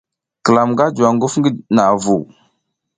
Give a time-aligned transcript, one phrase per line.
[0.45, 2.15] Klam nga juwa nguf ngi naʼa vu.